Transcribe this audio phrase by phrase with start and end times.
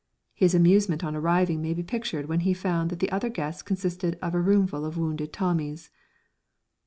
[0.33, 4.17] His amusement on arriving may be pictured when he found that the other guests consisted
[4.19, 5.91] of a roomful of wounded Tommies.